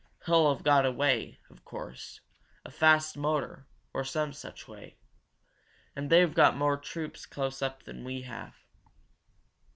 [0.25, 2.21] He'll have got away, of course
[2.65, 4.97] a fast motor, or some such way.
[5.95, 8.55] And they've got more troops close up than we have."